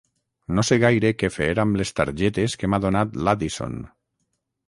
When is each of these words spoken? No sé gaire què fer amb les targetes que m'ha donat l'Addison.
No 0.59 0.61
sé 0.67 0.77
gaire 0.83 1.09
què 1.23 1.29
fer 1.35 1.49
amb 1.65 1.77
les 1.81 1.93
targetes 1.99 2.57
que 2.63 2.69
m'ha 2.71 2.81
donat 2.87 3.19
l'Addison. 3.27 3.77